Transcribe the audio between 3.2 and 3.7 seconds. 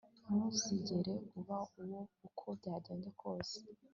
kose